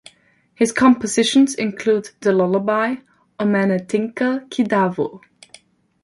[0.55, 2.95] His compositions include the lullaby
[3.39, 5.21] "Omanathinkal Kidavo".